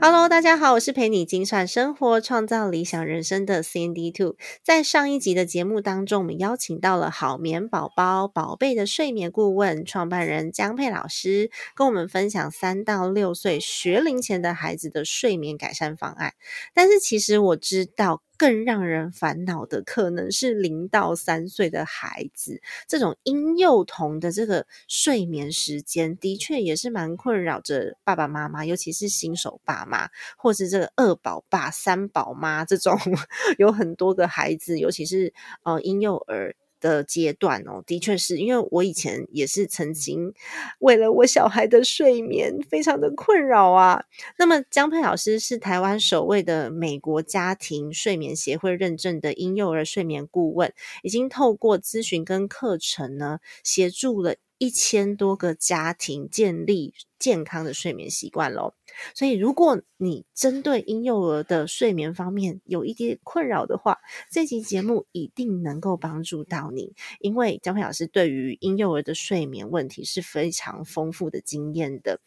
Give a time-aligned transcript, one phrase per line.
[0.00, 4.36] Hello，大家好，我是陪你精算生活、创造理想人生的 CND Two。
[4.62, 16.34] 在上一集的节目当中，我们邀请到了好眠宝宝宝贝的睡眠顾问创办人江佩老师，跟我们分享三到六岁学龄前的孩子的睡眠改善方案。
[16.72, 18.22] 但是，其实我知道。
[18.38, 32.96] 更让人烦恼的可能是零到三岁的孩子，这种婴幼童的这个睡眠时间，的确也是蛮困扰着爸爸妈妈，尤其是新手爸妈，或是这个二宝爸、三宝妈这种，
[33.58, 36.54] 有很多个孩子，尤其是呃婴幼儿。
[36.80, 40.32] 的阶段哦，的确是因为我以前也是曾经
[40.78, 44.04] 为了我小孩的睡眠非常的困扰啊。
[44.38, 54.36] 那么江佩老师是台湾首位的美国家庭睡眠协会认证的婴幼儿睡眠顾问，已经透过咨询跟课程呢，协助了。
[54.58, 58.74] 一千多个家庭建立健康的睡眠习惯喽，
[59.14, 63.98] 所以如果你针对婴幼儿的睡眠方面有一点困扰的话，
[64.30, 72.20] 这期节目一定能够帮助到你，因为江佩老师对于婴幼儿的睡眠问题是非常丰富的经验的。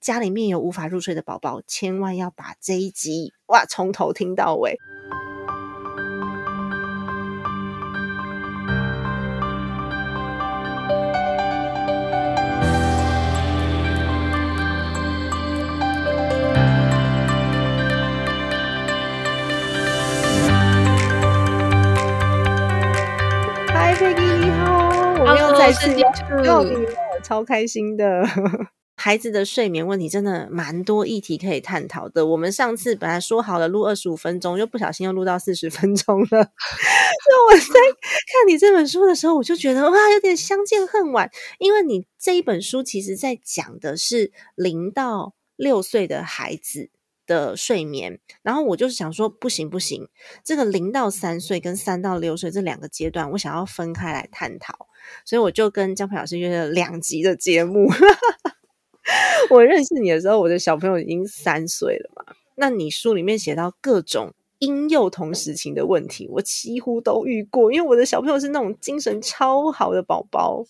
[0.00, 4.78] 家里面有无法入睡的宝宝，千万要把这一集哇从头听到尾。
[25.72, 25.94] 是
[27.22, 28.24] 超开心的。
[28.96, 32.26] 孩子的睡眠问题真的蛮多议题可以探讨的。
[32.26, 36.26] 我们上次本来说好了录二十五分钟，又不小心又录到四十分钟了。
[36.28, 36.46] 所以
[37.48, 41.30] 我在看你这本书的时候，我就觉得哇，有点相见恨晚。
[41.58, 46.90] 因为你这一本书其实在讲的是零到六岁的孩子。
[47.30, 50.08] 的睡眠，然后我就是想说，不行不行，
[50.42, 54.88] 这个零到三岁跟三到六岁这两个阶段，我想要分开来探讨，
[55.24, 57.88] 所以我就跟江培老师约了两集的节目。
[59.48, 70.64] 我认识你的时候，我的小朋友已经三岁了嘛，那你书里面写到各种婴幼童时情的问题，我几乎都遇过，因为我的小朋友是那种精神超好的宝宝。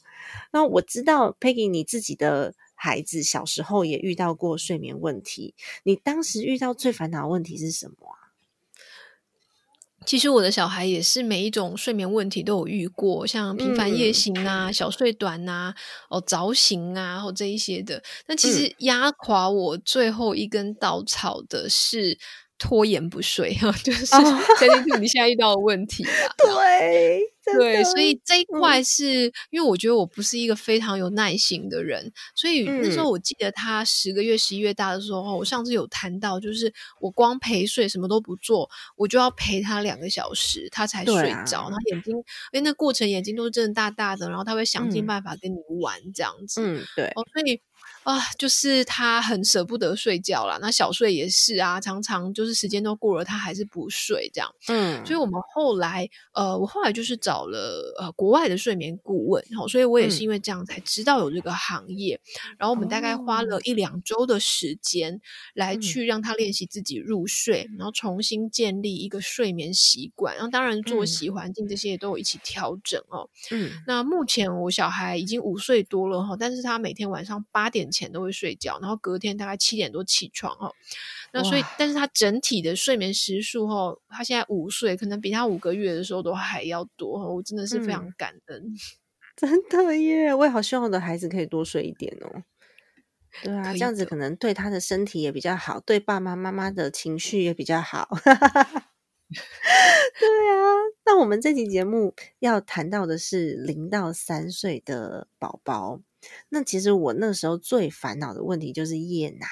[0.53, 2.53] 那我知道 Peggy 你自己的。
[2.82, 8.32] 孩子小时候也遇到过睡眠问题，你当时遇到最烦恼的问题是什么啊？
[10.06, 15.74] 其实我的小孩也是每一种睡眠问题都有遇过，像频繁夜醒啊、小睡短啊、
[16.08, 18.02] 哦早醒啊，或这一些的。
[18.26, 22.18] 但其实压垮我最后一根稻草的是。
[22.60, 26.12] 拖延不睡 哈，就是 相信你现在遇到的问题啦。
[26.38, 27.21] 对
[27.59, 41.15] 对，所以这一块是因为我觉得我不是一个非常有耐心的人，所以那时候我记得他十个月、十一月大的时候，我上次有谈到，就是我光陪睡什么都不做，我就要陪他两个小时，他才睡
[41.47, 41.62] 着。
[41.62, 42.22] 然后眼睛，因
[42.53, 46.60] 为，那过程眼睛都是睁的大大的，然后他会想尽办法跟你玩这样子。
[46.62, 47.06] 嗯，对。
[47.16, 47.60] 哦，所以。
[48.05, 50.59] 啊，就是他很舍不得睡觉啦。
[50.61, 54.50] 那小睡也是啊，常常就是时间都过了，他还是不睡这样。
[54.69, 62.19] 嗯，所以我们后来，呃，我后来就是找了呃国外的睡眠顾问，好，所以我也是因为这样才知道有这个行业。
[62.56, 65.21] 然后我们大概花了一两周的时间
[65.53, 70.34] 来去让他练习自己入睡，然后重新建立一个睡眠习惯。
[70.34, 73.28] 然后当然作息环境这些也都有一起调整哦。
[73.50, 77.90] 嗯，那目前我小孩已经五岁多了哈，但是他每天晚上八点。
[77.91, 80.75] 前都会睡觉，然后隔天大概七点多起床哦。
[81.33, 87.34] 那所以，但是他整体的睡眠时数哦，他现在五岁，可能比他五个月的时候都还要多。
[87.34, 88.75] 我真的是非常感恩，
[89.37, 90.34] 真的耶！
[90.34, 92.42] 我也好希望我的孩子可以多睡一点哦。
[93.45, 98.09] 对啊，这样子可能对他的身体也比较好，对爸爸妈妈的情绪也比较好。
[99.31, 100.59] 对啊，
[101.07, 106.01] 那我们这期节目要谈到的是零到三岁的宝宝。
[106.49, 109.47] 那其实我那时候最烦恼的问题就是夜奶，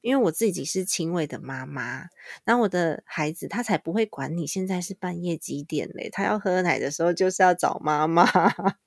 [0.00, 2.06] 因为我自己是轻微的妈妈，
[2.44, 8.26] 然后我的孩子他才不会管你现在是半夜几点嘞，他要喝奶的时候就是要找妈妈。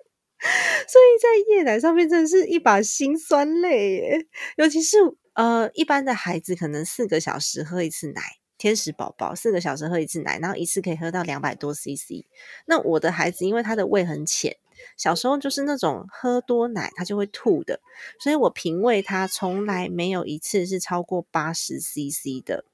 [0.88, 4.28] 所以在夜奶上面真的是一把辛酸泪耶，
[4.58, 4.98] 尤其是
[5.34, 8.22] 呃，一般的孩子可能四个小时喝一次奶，
[8.58, 12.26] 天使宝宝四个小时喝一次奶，然后一次可以喝到两百多 CC。
[12.68, 14.58] 那我的孩子因为他的胃很浅，
[14.98, 17.80] 小时候就是那种喝多奶他就会吐的，
[18.20, 22.66] 所以我平喂他从来没有一次是超过八十 CC 的，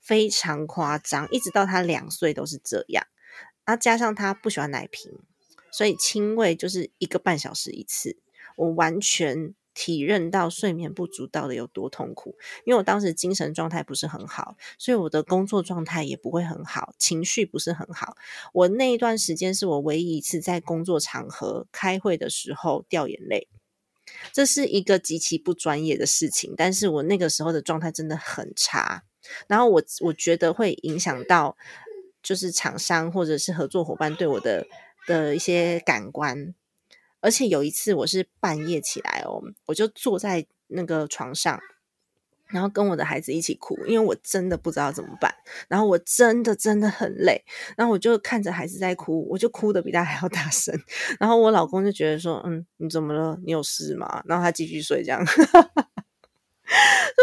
[0.00, 3.06] 非常夸张，一直到他两岁都是这样。
[3.64, 5.12] 然后加上他不喜欢奶瓶。
[5.74, 8.18] 所以亲喂就是一个半小时一次，
[8.56, 12.36] 我完全体认到睡眠不足到底有多痛苦。
[12.64, 18.16] 因为我当时精神状态不是很好，所以我的工作状态也不会很好，情绪不是很好。
[18.52, 23.48] 我那一段时间是我唯一一次在工作场合开会的时候掉眼泪，
[24.32, 26.54] 这是一个极其不专业的事情。
[26.56, 29.04] 但是我那个时候的状态真的很差，
[29.46, 31.56] 然后我我觉得会影响到
[32.22, 34.66] 就是厂商或者是合作伙伴对我的。
[35.08, 36.54] 的一些感官，
[37.22, 41.58] 而且有一次我是半夜起来哦，我就坐在那个床上，
[42.48, 45.34] 然后跟我的孩子一起哭，因为我真的不知道怎么办，
[45.68, 47.42] 然后我真的真的很累，
[47.76, 50.78] 然后我就看着孩子在哭，我就哭的比他还要大声，
[51.18, 53.38] 然后我老公就觉得说，嗯，你怎么了？
[53.44, 54.22] 你有事吗？
[54.26, 55.46] 然后他继续睡，这样， 所以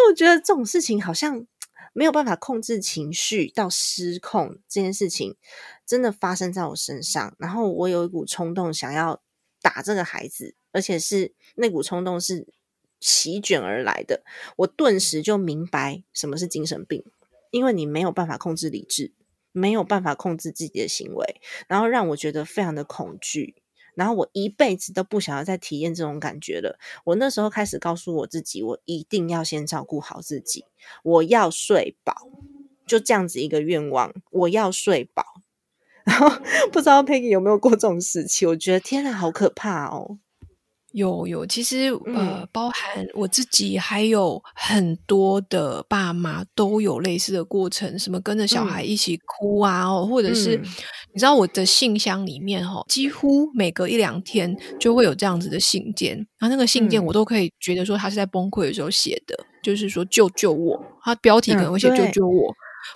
[0.10, 1.46] 我觉得这种事情好像。
[1.92, 5.36] 没有办法控制情绪到失控这件事情，
[5.88, 7.36] 真的发生在我身上。
[7.40, 9.20] 然后我有一股冲动想要
[9.62, 12.48] 打这个孩子，而且是那股冲动是
[13.00, 14.24] 席卷而来的。
[14.58, 17.04] 我顿时就明白什么是精神病，
[17.52, 19.14] 因为你没有办法控制理智，
[19.52, 23.56] 没有办法控制自己的行为，然后让我觉得非常的恐惧。
[23.96, 26.80] 然后我一辈子都不想要再体验这种感觉了。
[27.04, 30.64] 我那时候开始告诉我自己，我一定要先照顾好自己，
[31.04, 32.30] 我要睡饱，
[32.86, 35.39] 就这样子一个愿望，我要睡饱。
[36.06, 36.30] 然后
[36.72, 38.46] 不知道 Peggy 有没有过这种时期？
[38.46, 40.18] 我觉得天哪，好可怕哦！
[40.92, 50.58] 有有，其实呃，包含我自己，还有很多的爸妈都有类似的过程，什么跟着小孩一起哭啊，哦，或者是
[51.14, 62.52] 你知道我的信箱里面哈，几乎每隔一两天就会有这样子的信件，然后那个信件我都可以觉得说他是在崩溃的时候写的，就是说救救我，他标题可能会写救救我，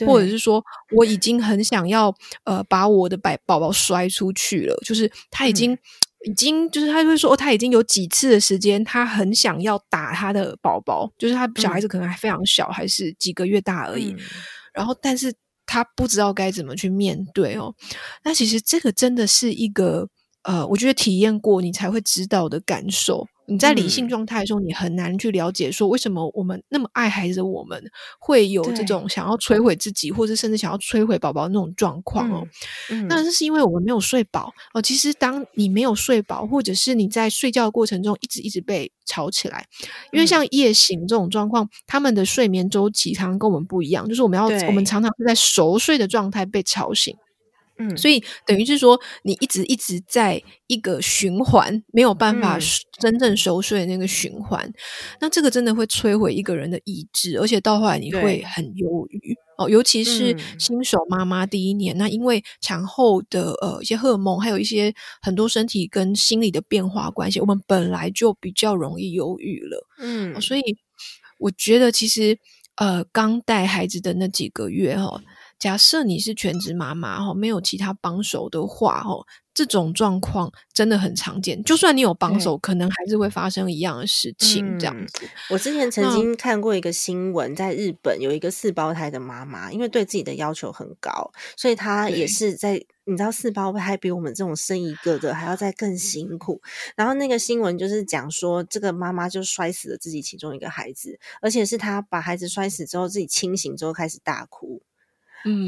[0.05, 0.63] 或者是说
[0.95, 2.13] 我已经很想要
[2.43, 5.77] 呃把我的宝宝宝摔出去了，就是他已经。
[6.25, 14.15] 已经就是他会说，哦他已经有几次的时间，他很想要打他的宝宝，就是他小孩子可能还非常小，还是几个月大而已。
[14.73, 15.33] 然后，但是
[15.65, 17.75] 他不知道该怎么去面对哦。
[18.23, 20.07] 那其实这个真的是一个
[20.43, 23.27] 呃，我觉得体验过你才会知道的感受。
[23.45, 27.83] 你在理性状态的时候，你很难去了解说为什么我们那么爱孩子，我们
[28.19, 32.47] 会有这种想要摧毁自己，或者甚至想要摧毁宝宝那种状况哦。
[33.09, 34.81] 那这是因为我们没有睡饱哦。
[34.81, 39.65] 其实当你没有睡饱，或者是你在睡觉的过程中一直一直被吵起来，
[40.11, 47.15] 因为像夜醒这种状况，他们的睡眠周期常常跟我们不一样，就是我们要我们常常是在熟睡的状态被吵醒。
[47.79, 52.59] 嗯，所以等于是说，你一直一直在一个循环，没有办法
[52.99, 54.71] 真正熟睡的那个循环，
[55.19, 59.67] 那这个真的会摧毁一个人的意志，而且到后来你会很忧郁哦。
[59.67, 69.87] 尤其是新手妈妈第一年，那因为产后的呃一些荷尔蒙，还有一些很多身体跟心理的变化关系，我们本来就比较容易忧郁了。
[69.97, 70.61] 嗯，所以
[71.39, 72.37] 我觉得其实
[72.75, 75.19] 呃刚带孩子的那几个月哈。
[75.59, 81.63] 假设你是全职妈妈哈，没有其他帮手的话哦，这种状况真的很常见。
[81.63, 84.77] 就算你有帮手，可能还是会发生一样的事情。
[84.77, 96.61] 这样子，我之前曾经看过一个新闻，在日本有一个四胞胎的妈妈，因为对自己的要求很高，所以她也是在你知道四胞胎比我们这种生一个的还要再更辛苦。
[96.97, 104.81] 然后那个新闻就是讲说，这个妈妈就摔死了自己其中一个孩子，而且是她把孩子摔死之后，自己清醒之后开始大哭。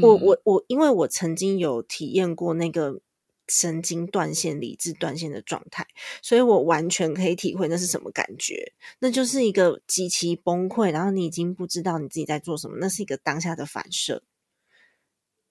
[0.02, 3.00] 我我我，因为我曾经有体验过那个
[3.48, 5.86] 神经断线、理智断线的状态，
[6.22, 8.72] 所以我完全可以体会那是什么感觉。
[8.98, 14.22] 那就是一个极其崩溃，然后你已经不知道你自己在做什么，那是一个当下的反射。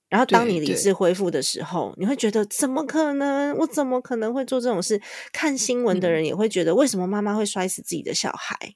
[0.07, 3.57] 然后当你理智恢复的时候，你会觉得怎么可能？
[3.57, 5.01] 我怎么可能会做这种事？
[5.33, 8.75] 看新闻的人也会觉得，为什么妈妈会摔死自己的小孩？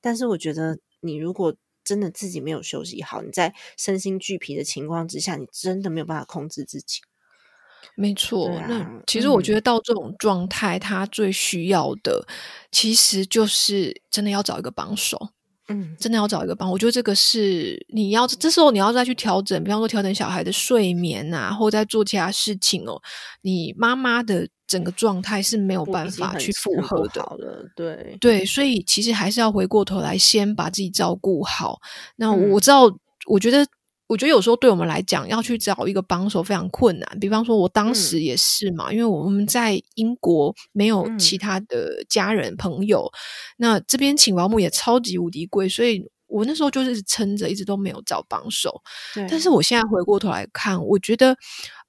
[0.00, 1.56] 但是我觉得，你如果
[1.86, 7.00] 真的自己没有休息好，你在身心俱疲的情况之下，你真的没有办法控制自己。
[7.94, 12.26] 没错，那其实我觉得到这种状态，他最需要的
[12.70, 15.30] 其实就是真的要找一个帮手。
[15.68, 16.70] 嗯，真的要找一个帮。
[16.70, 23.00] 我觉得这个是你要这时候你要再去调整，比方说调整小孩的睡眠啊，或者在做其他事情哦。
[23.42, 27.38] 你妈妈的整个状态是没有办法去负荷的。
[27.74, 31.80] 对对，所以其实还是要回过头来，先把自己照顾好。
[32.16, 32.84] 那我知道，
[33.26, 33.66] 我觉得。
[34.08, 37.18] 我觉得有时候对我们来讲，要去找一个帮手非常困难。
[37.18, 43.10] 比方说，我当时也是嘛，因为我们在英国没有其他的家人朋友，
[43.56, 48.80] 那这边请保姆也超级无敌贵，所以我那时候就是撑着，一直都没有找帮手。
[49.28, 51.36] 但是我现在回过头来看，我觉得，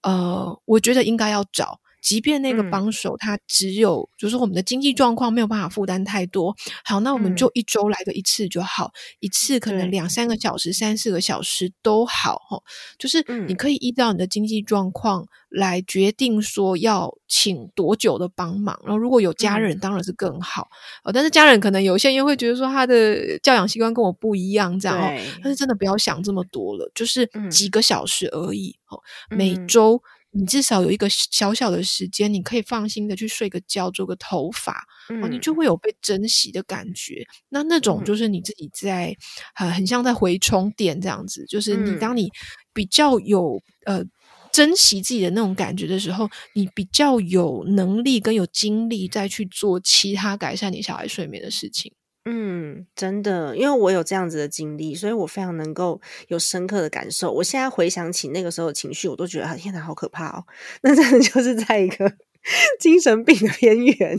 [0.02, 1.80] 呃，我觉得应该要找。
[2.02, 12.62] 即便那个帮手他只有，就是我们的经济状况没有办法负担太多，好，那我们就一周来个一次就好，一次可能两三个小时、三四个小时都好哈。
[12.98, 18.80] 就是你可以依照你的经济状况来决定说要请多久的帮忙。
[18.84, 20.68] 然后如果有家人，当然是更好
[21.04, 21.12] 哦。
[21.12, 25.22] 但是家人可能有些人会觉得说他的教养习惯跟我不一样，这样哦。
[25.44, 30.02] 但是真的不要想这么多了，就是几个小时而已哦，每周。
[30.38, 34.86] 你至少有一个小小的时间，你可以放心的去睡个觉、做个头发，
[35.24, 37.26] 哦，你就会有被珍惜的感觉。
[37.50, 39.16] 那那种就是你自己在
[39.56, 42.30] 很很像在回充电这样子，就是你当你
[42.72, 44.04] 比较有呃
[44.52, 51.92] 珍惜自己的那种感觉的时候，你比较有能力跟有精力再去做其他改善你小孩睡眠的事情。
[52.30, 57.32] 嗯，真的，因为我有这样子的经历，所以我非常能够有深刻的感受。
[57.32, 60.44] 我现在回想起那个时候的情绪，我都觉得啊天哪，好可怕哦！
[60.84, 62.12] 那真的就是在一个
[62.82, 64.18] 精神病的边缘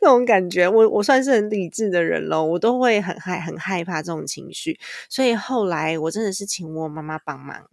[0.00, 0.68] 那种感觉。
[0.68, 4.78] 我我算是很理智的人咯，我都会很害很害怕这种情绪。
[5.10, 7.68] 所以后来我真的是请我妈妈帮忙，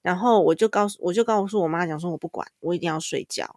[0.00, 3.56] 然后我就告诉我就告诉我妈讲说，我不管，我一定要睡觉。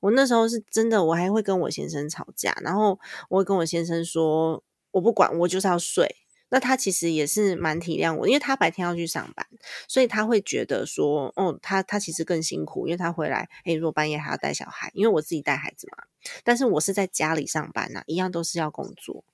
[0.00, 4.62] 我那时候是真的，我还会跟我先生吵架，然后我会跟我先生说。
[4.92, 6.16] 我不管，我就是要睡。
[6.48, 9.44] 那他其实也是蛮体谅我，因为他白天要去上班，
[9.88, 16.04] 所以他会觉得说，哦，他他其实更辛苦，因为他回来，诶，如果半夜还要带小孩，因为我自己带孩子嘛。
[16.44, 19.24] 但是我是在家里上班呐，一样都是要工作，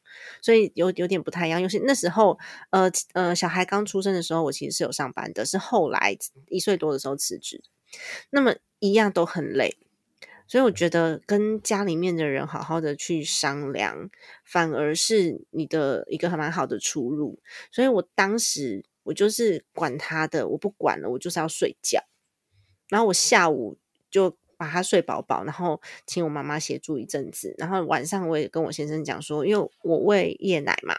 [0.40, 1.60] 所以有有点不太一样。
[1.60, 2.38] 尤其那时候，
[2.70, 6.16] 呃呃，小孩刚出生的时候，我其实是有上班的，是后来
[6.48, 7.62] 一岁多的时候辞职。
[8.30, 9.76] 那么一样都很累。
[10.46, 14.10] 所以我觉得跟家里面的人好好的去商量，
[14.44, 17.40] 反而是你的一个还蛮好的出路。
[17.70, 22.04] 所以我当时我就是管他的，我不管了，我就是要睡觉。
[22.88, 23.78] 然后我下午
[24.10, 27.54] 就把他睡饱饱，然后请我妈妈协助一阵子。
[27.56, 30.94] 然后晚上我也跟我先生讲说，因为我喂夜奶嘛，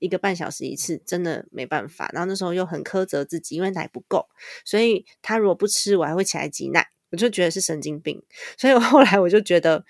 [0.00, 2.10] 一个半小时一次，真的没办法。
[2.12, 4.28] 然后那时候又很苛责自己，因为奶不够，
[4.64, 6.88] 所以他如果不吃，我还会起来挤奶。
[7.10, 8.22] 我就觉得是神经病，
[8.58, 9.84] 所以后来我就觉得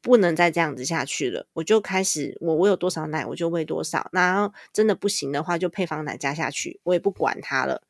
[0.00, 1.46] 不能再这样子下去了。
[1.52, 7.82] 我就开始，我我有多少奶我就喂多少，然后真的不行的话就配方奶加下去，我也不管它了。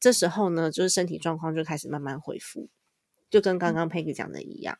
[0.00, 2.68] 这时候呢，就是身体状况就开始慢慢恢复，
[3.30, 4.78] 就跟刚刚 Peggy 讲的一样。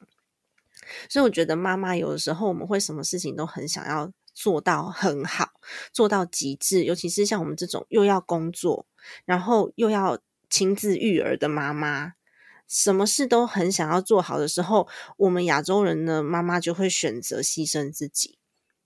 [1.09, 5.52] 所以我觉得妈妈有的时候我们会什么事情都很想要做到很好，
[5.92, 8.87] 做到极致，尤其是像我们这种又要工作，
[9.25, 10.18] 然后又要
[10.50, 12.14] 亲自育儿的妈妈。
[12.72, 14.88] 什么事都很想要做好的时候，
[15.18, 18.38] 我们亚洲人的，妈妈就会选择牺牲自己。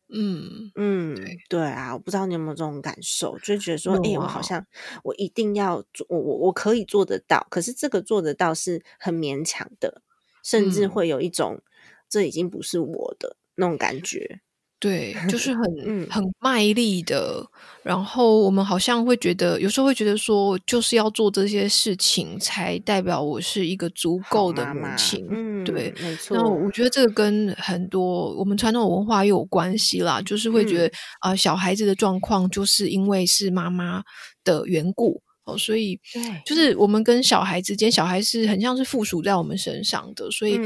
[0.08, 1.16] 嗯嗯，
[1.48, 4.66] 对啊，我不知道你有没有这种感受，就觉得说，哎，我好像
[5.04, 10.02] 我一定要做，我我我可以做得到，可是这个做得到是很勉强的，
[10.42, 11.62] 甚至会有一种
[12.08, 14.40] 这已经不是我的那种感觉。
[14.86, 15.62] 对，就是很
[16.08, 17.44] 很卖力的，
[17.82, 25.26] 然后我们好像会觉得，有时候会觉得说，就是要做这些事情，才代表我是一个足够的母亲。
[25.28, 26.36] 嗯，对，没错。
[26.36, 34.04] 那我觉得这个跟很多我们传统文化又有关系啦，就是会觉得啊，小孩子的状况就是因为是妈妈
[34.44, 35.20] 的缘故。
[35.46, 35.98] 哦，所以
[36.44, 40.28] 就是我们跟小孩之间，小孩是很像是附属在我们身上的。
[40.32, 40.60] 所以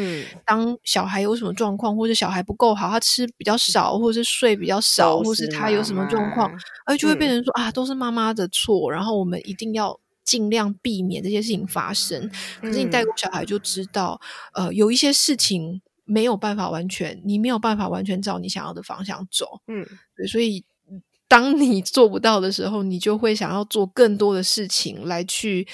[0.46, 6.50] 当小孩有什么状况，或者小孩不够好，他吃比较少，或者是睡比较少，或是他有什么状况，
[6.86, 8.90] 而就会变成说啊，都是妈妈的错。
[8.90, 12.30] 然后我们一定要尽量避免这些事情发生。
[12.62, 14.18] 可是你带过小孩就知道，
[14.54, 19.60] 呃，有一些事情没有办法完全，你没有办法完全照你想要的方向走。
[19.68, 20.64] 嗯，对，所以。
[21.30, 25.64] 当你做不到的时候，你就会想要做更多的事情来去，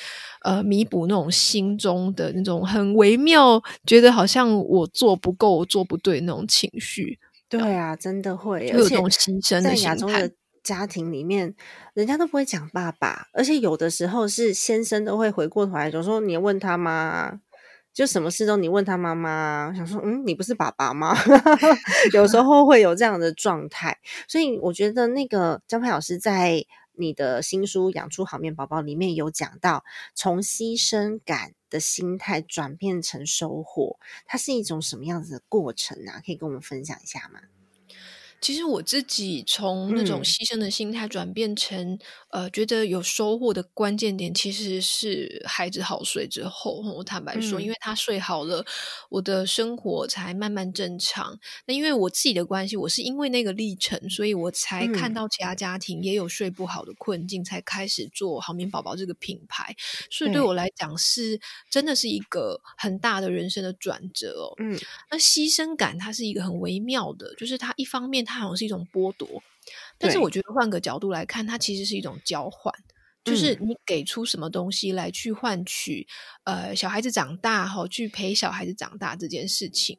[0.42, 7.18] 呃，弥补那种心中的那种很微妙，觉得好像我做不够、我做不对那种情绪。
[7.48, 10.30] 对啊，真的会，有这种牺牲在亚洲的
[10.62, 11.54] 家庭里面，
[11.94, 17.40] 人家都不会讲爸爸，而且有的时候是先生都会回过头来，就说你问他吗？
[17.96, 21.16] 就什么事都你问他妈妈，想说嗯，你不是爸爸吗？
[22.12, 23.98] 有时 候会有这样的状态，
[24.28, 26.62] 所以我觉得那个张佩老师在
[26.92, 29.82] 你的新书《养出好面宝宝》里面有讲到，
[30.14, 36.20] 从牺牲感的心态转变成收获，它是一种什么样子的过程啊？
[36.22, 37.40] 可以跟我们分享一下吗？
[38.40, 41.98] 其实我自己从那种牺牲的心态转变成
[42.30, 46.82] 呃，觉得有收获的关键点，其实是孩子好睡之后。
[46.96, 48.64] 我坦白说，因为他睡好了，
[49.08, 51.38] 我的生活才慢慢正常。
[51.64, 59.74] 那因为我自己的关系，我是因为那个历程，所以我才看到其他家庭也有睡不好的困境，才开始做好眠宝宝这个品牌。
[60.10, 61.40] 所以对我来讲，是
[61.70, 64.54] 真的是一个很大的人生的转折哦。
[64.58, 64.78] 嗯，
[65.10, 68.25] 那牺牲感它是一个很微妙的，就是它一方面。
[68.26, 69.42] 它好像是一种剥夺，
[69.96, 72.74] 但是我觉得换个角度来看，它其实是一种交换，
[73.24, 76.06] 就是你给出什么东西来去换取
[76.44, 79.98] 呃小孩子长大哈，去陪小孩子长大这件事情。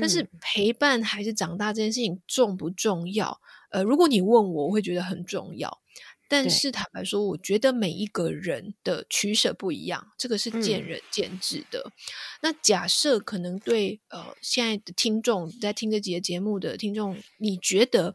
[0.00, 3.40] 但是陪伴孩子长大这件事情重不重要？
[3.70, 5.80] 呃，如果你问我，我会觉得很重要。
[6.28, 11.92] 但是坦白说，我觉得每一个人的取舍不一样，这个是见仁见智的。
[12.42, 18.14] 那假设可能对呃现在的听众在听这几节节目的听众，你觉得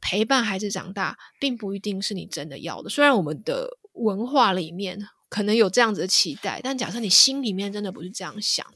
[0.00, 2.88] 陪伴孩子长大并不一定是你真的要的。
[2.88, 4.98] 虽然我们的文化里面
[5.28, 8.66] 可能有这样子的期待，但假设你心里面真的不是这样想，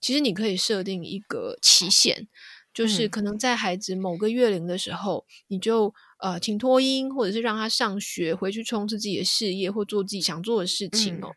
[0.00, 2.26] 其实你可以设定一个期限，
[2.72, 5.94] 就是可能在孩子某个月龄的时候，你就。
[6.20, 11.32] 呃，请托婴，或者是让他上学，回去冲刺自己的事业，或做自己想做的事情哦。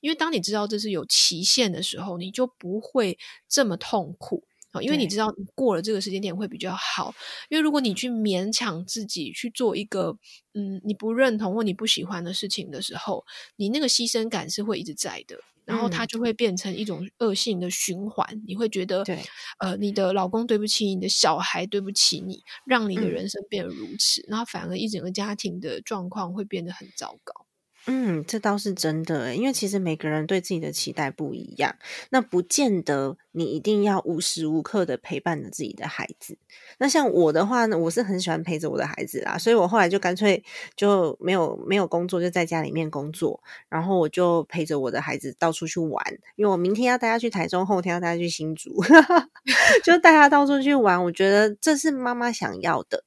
[0.00, 4.82] 因为当你知道这是有期限的时候，你就不会这么痛苦啊。
[4.82, 7.14] 因为你知道你过了这个时间点会比较好。
[7.48, 10.18] 因为如果你去勉强自己去做一个
[10.52, 13.24] 嗯你不认同或你不喜欢的事情的时候，
[13.56, 15.40] 你那个牺牲感是会一直在的。
[15.66, 19.08] 然后它就会变成一种恶性的循环，你会觉得，
[19.58, 27.45] 呃，你的老公对不起你的小孩，对不起你，让你的人生变得如此，然后反而一整个家庭的状况会变得很糟糕。
[27.86, 31.76] 嗯，这倒是真的，因为其实每个人对自己的期待不一样，
[32.10, 36.36] 那不见得你一定要无时无刻的陪伴着自己的孩子。
[36.78, 40.42] 那像我的话呢，我是很喜欢陪着我的孩子啦，所以我后来就干脆
[40.74, 48.82] 就没有没有工作，就在家里面工作，然后我就陪着我的孩子到处去玩，因为我明天要带他去台中，后天要带他去新竹，
[49.84, 51.02] 就带他到处去玩。
[51.04, 53.04] 我觉得这是妈妈想要的。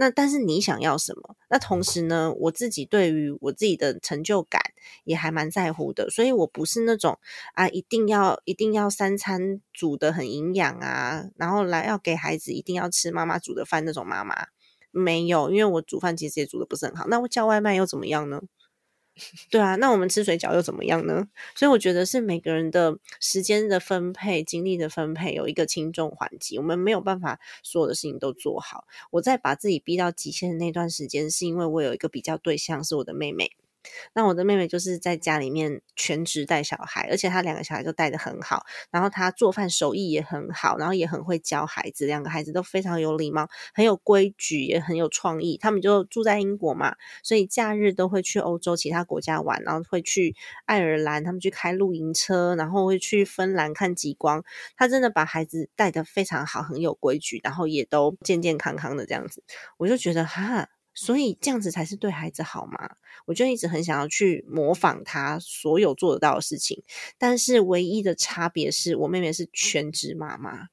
[0.00, 1.34] 那但是你想要什么？
[1.50, 4.62] 那同时呢，我自己对于我自己的成就感
[5.02, 7.18] 也还蛮在乎的，所以我不是那种
[7.54, 14.46] 啊一定要一定要三餐煮的很营养啊，然后来要给孩子一定要吃妈妈煮的饭那种妈妈，
[14.92, 18.40] 没有，因为我煮饭其实也煮的不是很好，那我叫外卖又怎么样呢？
[19.50, 21.28] 对啊，那我们吃水饺又怎么样呢？
[21.54, 28.84] 所以我觉得是每个人的时间的分配、精力的分配有一个轻重缓急，我们没有办法所有的事情都做好。
[29.10, 33.52] 我在把自己逼到极限的那段时间，是因为我有一个比较对象是我的妹妹。
[34.12, 45.56] 那我的妹妹就是在家里面全职带小孩，而且她两个小孩都带的很好，然后她做饭手艺也很好，然后也很会教孩子，两个孩子都非常有礼貌，很有规矩，也很有创意。
[45.56, 50.34] 他们就住在英国嘛，所以假日都会去欧洲其他国家玩，然后会去
[50.66, 54.44] 爱尔兰，他们去开露营车，然后会去芬兰看极光。
[54.76, 59.42] 她真的把孩子带的非常好，很有规矩，然后也都健健康康的这样子，
[59.78, 60.68] 我就觉得哈。
[60.94, 62.96] 所以这样子才是对孩子好吗？
[63.28, 66.82] 我就一直很想要去模仿他所有做得到的事情，
[67.16, 70.68] 但是唯一的差别是我妹妹是全职妈妈，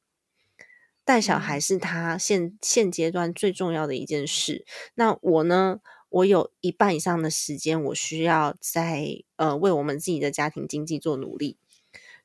[1.04, 4.66] 带小孩是她现现阶段最重要的一件事。
[4.96, 5.82] 那我呢？
[6.10, 11.58] 我有一半以上的时间，我需要在呃为我们自己的家庭经济做努力，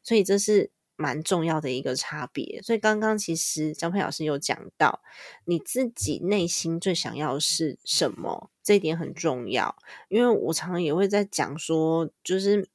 [0.03, 0.71] 所以这是。
[1.01, 5.01] 蛮重要的一个差别，所以刚刚其实张佩老师有讲到，
[5.47, 9.75] 你自己内心最想要是什么，这一点很重要。
[10.09, 12.69] 因为我常常也会在讲说，就是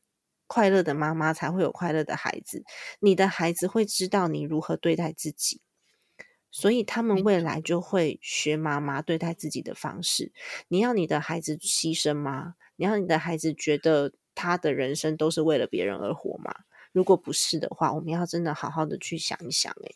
[0.48, 2.64] 快乐的妈妈才会有快乐的孩子，
[3.00, 5.62] 你的孩子会知道你如何对待自己，
[6.50, 10.32] 所以他们未来就会学妈妈对待自己的方式。
[10.68, 12.56] 你要你的孩子牺牲吗？
[12.76, 16.52] 你要你的孩子觉得他的人生都是为了别人而活吗？
[16.96, 19.92] 如果不是的话，我们要真的好好的去想一想，哎，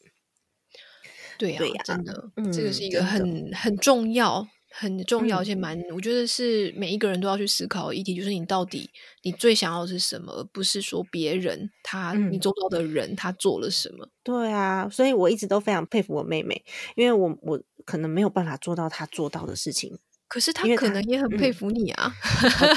[1.38, 8.92] 对呀，真的，这个是一个很很重要、很重要，而且蛮，我觉得是每一个人都要去思考的议题，就是你到底
[9.24, 14.10] 你最想要的是什么，而不是说别人他你周遭的人他做了什么。
[14.22, 16.66] 对啊，所以我一直都非常佩服我妹妹，
[16.98, 19.98] 因为我我可能没有办法做到她做到的事情。
[20.30, 22.14] 可是他可能也很佩服你啊，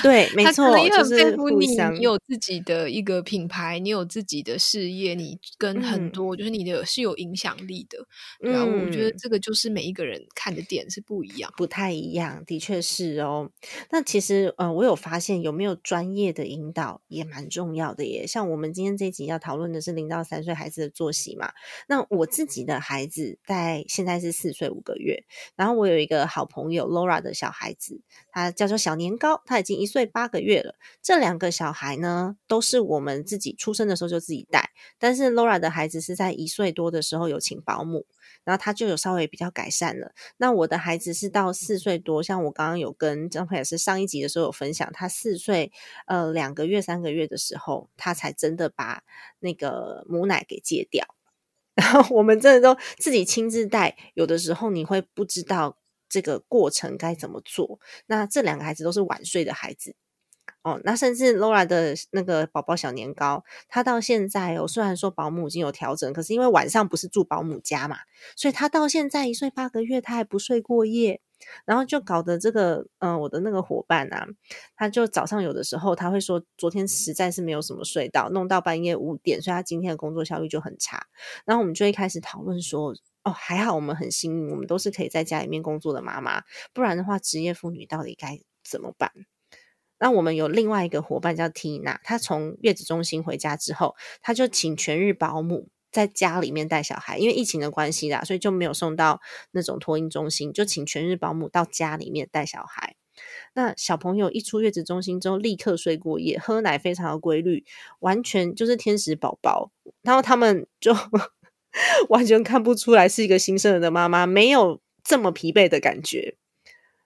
[0.02, 1.66] 对， 没错，他可能也很佩服你。
[1.66, 7.98] 你有自己的一个品牌，你有自己的事业，你跟很多就是你的是有影响力的。
[8.40, 13.50] 对啊，我觉得这个就是每一个人看的点是不一样，不太一样，的确是哦。
[13.90, 18.26] 那其实呃，我有发现有没有专业的引导也蛮重要的耶。
[18.26, 21.52] 像我们今天这集要讨论的是零到三岁孩子的作息嘛，
[21.86, 27.34] 那我自己的孩子在现在是四岁五个月，然后我有一个好朋友 Laura 的。
[27.42, 28.00] 小孩子，
[28.30, 30.76] 他叫做小年糕，他已经一岁八个月了。
[31.02, 34.70] 这两个小孩呢，都是我们自己出生的时候就自己带。
[34.96, 38.06] 但是 Laura 的孩子是在一岁多的时候有请保姆，
[38.44, 40.12] 然后他就有稍微比较改善了。
[40.36, 45.72] 那我的孩子是到四岁多，像我刚刚有跟张佩老师上一集的时候有分享，他四岁
[46.06, 49.02] 呃两个月三个月的时候，他才真的把
[49.40, 51.04] 那个母奶给戒掉。
[51.74, 55.81] 然后我们真的都自己亲自带，有的时候你会不知道。
[56.12, 57.80] 这个过程该怎么做？
[58.04, 59.96] 那这两个孩子都是晚睡的孩子
[60.62, 60.78] 哦。
[60.84, 67.96] 那甚至 Laura 的那个宝宝小年糕，他到现在哦，虽然说保姆已经有调整，可是因为晚上不是住保姆家嘛，
[68.36, 71.22] 所以他到现在一岁八个月，他还不睡过夜。
[71.64, 74.28] 然后就搞得这个，嗯，我的那个伙伴啊，
[74.76, 81.04] 他就早上有的时候他会说，昨天实在是没有什么睡到，弄到半夜五点，所以他今天的工作效率就很差。
[81.44, 82.94] 然后我们就会开始讨论说。
[83.24, 89.12] 哦，还好我们很幸运，我们都是可以在家里面工作的妈妈，不然的话，职业妇女到底该怎么办？
[90.00, 99.20] 那我们有另外一个伙伴叫缇娜，她从月子中心回家之后，她就请全日保姆在家里面带小孩，因为疫情的关系啦，所以就没有送到
[99.52, 102.96] 那种托婴中心，就请全日保姆到家里面带小孩。
[103.54, 107.64] 那小朋友一出月子中心之后，立刻睡过夜，喝奶非常的规律，
[108.00, 109.70] 完全就是天使宝宝。
[110.02, 110.92] 然后他们就。
[112.08, 116.36] 完全看不出来是一个新生儿的妈妈，没有这么疲惫的感觉。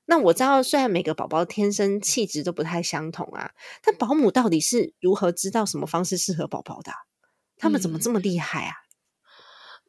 [0.06, 3.50] 那我知道，虽然每个宝宝天生气质都不太相同啊，
[3.82, 6.92] 但保姆到底是如何知道什么方式适合宝宝的？
[7.56, 8.74] 他们怎么这么厉害啊？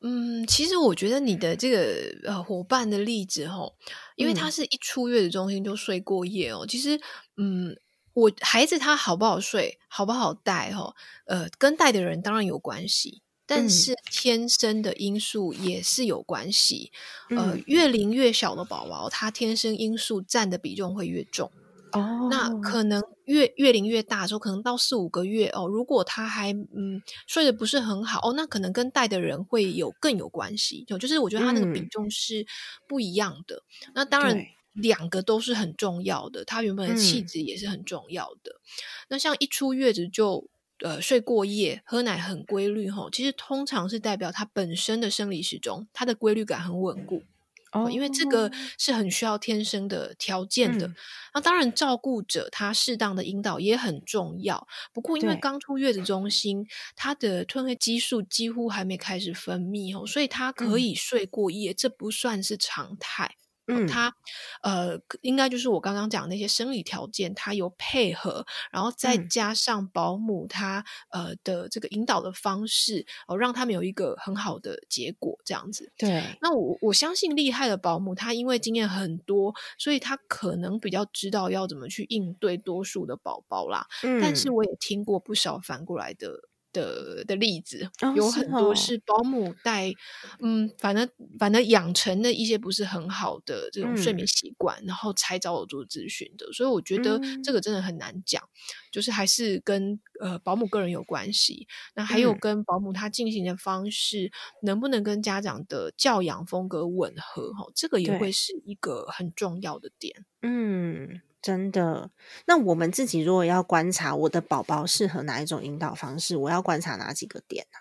[0.02, 3.74] 嗯，其实我觉得你的这个呃伙伴的例子哦，
[4.16, 6.66] 因为他是一出月子中心就睡过夜哦。
[6.68, 7.00] 其实，
[7.36, 7.76] 嗯，
[8.14, 13.22] 我孩子他好不好睡，好不好带哦，呃，跟带的人当然有关系。
[13.48, 16.92] 但是天生的因素也是有关系，
[17.30, 21.50] 呃，越龄越小的宝宝，他天生因素占的比重会越重。
[21.94, 30.84] 哦，那可能越越龄越大的时候，可能到四五个月哦，如果他还嗯睡得不是很好哦，那可能跟带的人会有更有关系。
[30.86, 32.46] 就就是我觉得他那个比重是
[32.86, 33.64] 不一样的。
[33.96, 34.38] 那当然
[34.74, 38.60] 两个都是很重要的，他原本的气质也是很重要的。
[39.08, 40.50] 那像一出月子就。
[40.80, 47.24] 呃，睡过夜，喝奶很规律吼，其实通常是代表他本身的生理时钟，它的规律感很稳固
[47.72, 47.90] 哦。
[47.90, 50.94] 因为这个是很需要天生的条件的。
[51.34, 54.68] 那当然，照顾者他适当的引导也很重要。
[54.94, 63.36] 不过，因为刚出月子中心，他的褪黑激素几乎还没开始分泌哦，所以他可以睡过夜，这不算是常态。
[63.68, 64.14] 嗯，他
[64.62, 75.92] 呃，应该就是我刚刚讲那些生理条件，他有配合，然后再加上保姆他呃的这个引导的方式，哦，让他们有一个很好的结果，这样子。
[75.98, 83.86] 对，那我我相信厉害的保姆，他因为经验很多，所以他可能比较知道要怎么去应对多数的宝宝啦。
[84.04, 86.32] 嗯，但是我也听过不少反过来的。
[86.78, 89.92] 的的例子有很多是保姆带，
[90.40, 91.10] 嗯，反正
[91.40, 98.44] 反正养成的一些不是很好的这种睡眠习惯，然后才找我做咨询的，所以我觉得这个真的很难讲，
[98.92, 111.22] 就是还是跟呃保姆个人有关系，那还有跟保姆他进行的方式能不能跟家长的教养风格吻合哈，这个也会是一个很重要的点，嗯。
[111.48, 112.12] 真的，
[112.46, 117.80] 那我们自己如果要观察我的宝宝适合哪一种引导方式，我要观察哪几个点呢？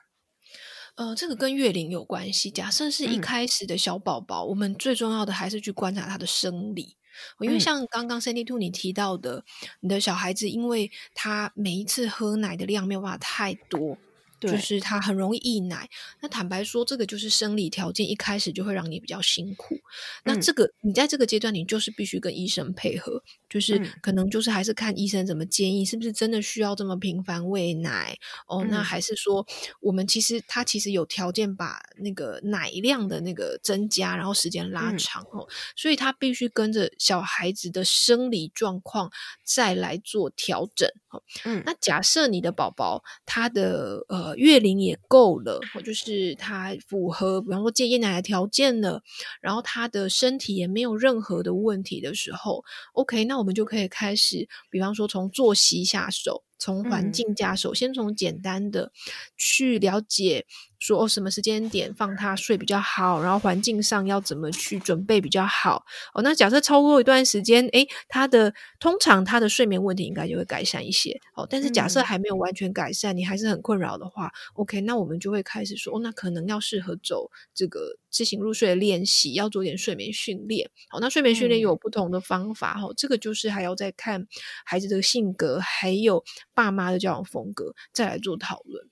[0.94, 2.48] 呃，这个跟月龄有关系。
[2.48, 6.96] 假设是一开始的小宝宝，我们最重要的还是去观察他的生理，
[7.40, 9.44] 因为像刚刚 Cindy Two 你提到的，
[9.80, 13.98] 你的小孩子，因为他每一次喝奶的量没有办法太多。
[14.40, 15.88] 就是他很容易溢奶，
[16.20, 19.78] 那坦白说，这个就是生理条件，一开始就会让你比较辛苦。
[20.24, 28.16] 那这个你在这个阶段，你就是必须跟医生配合，就是可能就是还是看医生怎么建议，是不是真的需要这么频繁喂奶。
[28.46, 28.64] 哦？
[28.68, 29.46] 那还是说
[29.80, 35.46] 我们其实他其实有条件把那个奶量的那个增加，然后时间拉长哦，
[35.76, 39.10] 所以他必须跟着小孩子的生理状况
[39.42, 41.22] 再来做调整哦。
[41.44, 49.02] 嗯，那假设你的宝宝他的呃月龄也够了，或就是他符合比方说戒夜奶的条件了，
[49.40, 56.42] 然后他的身体也没有任何的问题的时候，OK，那我们就可以开始，比方说从作息下手。
[56.58, 58.90] 从环境下手，先从简单的
[59.36, 60.46] 去了解，
[60.86, 66.22] 说哦什么时间点放他睡比较好，然后环境上要怎么去准备比较好哦。
[66.22, 71.46] 那假设超过一段时间，诶，他的通常他的睡眠问题应该就会改善一些哦。
[71.48, 80.70] 但是假设还没有完全改善，你还是很困扰的话，OK，那我们就会开始说，哦，那可能要适合走这个自行入睡的练习，要做点睡眠训练。
[80.88, 84.26] 好，那睡眠训练有不同的方法哈，这个就是还要再看
[84.64, 86.22] 孩子的性格，还有。
[86.54, 88.82] 爸妈的教养风格，再来做讨论。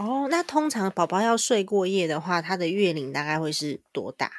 [0.00, 4.32] 哦，那通常宝宝要睡过夜的话，他的月龄大概会是多大？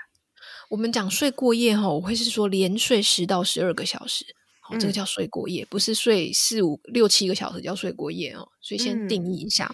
[0.72, 4.26] 我们讲睡过夜哈，我会是说连睡十到十二个小时，
[4.62, 8.50] 好，这个叫睡过夜，不是睡四五六七个小时叫睡过夜哦。
[8.60, 9.72] 所以先定义一下，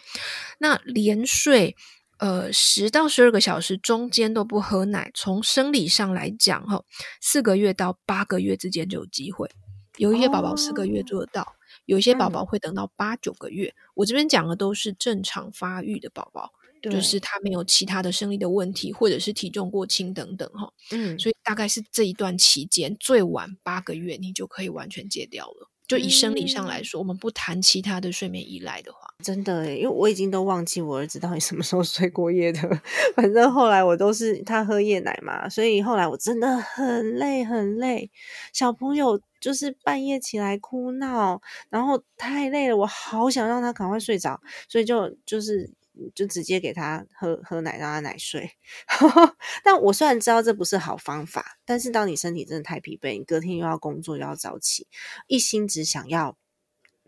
[0.60, 1.73] 那连睡
[2.19, 6.84] 呃十到十二个小时，中间都不喝奶，从生理上来讲哈，
[7.21, 9.50] 四个月到八个月之间就有机会，
[9.95, 11.54] 有一些宝宝四个月做得到。
[11.88, 20.71] 有一些宝宝会等到八九个月，我这边讲的都是正常发育的宝宝，就是他没有其他的生理的问题，或者是体重过轻等等哈。
[20.91, 25.69] 嗯，所以大概是这一段期间，最晚八个月你就可以完全戒掉了。
[25.88, 32.60] 就以生理上来说，我们不谈其他的睡眠依赖的话，真的，因为我已经都忘记我儿子到底什么时候睡过夜的。
[33.15, 38.12] 反正后来我都是他喝夜奶嘛，所以后来我真的很累很累，
[38.54, 39.19] 小朋友。
[39.39, 45.71] 就是半夜起来哭闹，然后太累了，我好想让他赶快睡着，所以就就是
[46.13, 48.51] 就直接给他喝喝奶，让他奶睡。
[49.63, 54.88] 但我虽然知道这不是好方法，但是当你身体真的太疲惫，你隔天又要工作又要早起，
[55.27, 56.38] 一心只想要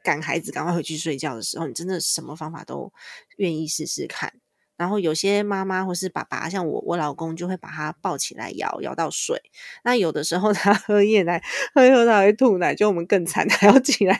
[0.03, 2.91] 赶孩子赶快回去睡觉的时候，你真的什么方法都
[3.37, 4.38] 愿意试试看。
[4.79, 9.37] 然后有些妈妈或是爸爸，像我，我老公就会把他抱起来摇，摇到睡。
[9.83, 11.43] 那有的时候 他喝夜奶，
[11.75, 14.17] 喝喝他会吐奶，就我们更惨， 还要起来